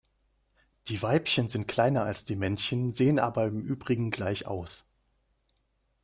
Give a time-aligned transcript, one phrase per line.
[0.87, 4.83] Die Weibchen sind kleiner als die Männchen, sehen aber im übrigen gleich aus.